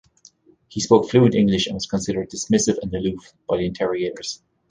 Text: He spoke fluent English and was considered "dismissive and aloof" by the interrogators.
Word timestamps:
He 0.67 0.79
spoke 0.79 1.11
fluent 1.11 1.35
English 1.35 1.67
and 1.67 1.75
was 1.75 1.85
considered 1.85 2.31
"dismissive 2.31 2.79
and 2.81 2.91
aloof" 2.91 3.33
by 3.47 3.57
the 3.57 3.67
interrogators. 3.67 4.41